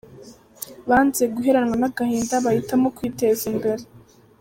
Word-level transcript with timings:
Banze 0.89 1.23
guheranwa 1.35 1.75
n’agahinda 1.81 2.35
bahitamo 2.45 2.87
kwiteza 2.97 3.43
imbere 3.51 3.83